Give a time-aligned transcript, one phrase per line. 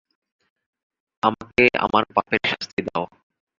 [1.23, 3.03] আমাকে আমার পাপের শাস্তি দাও।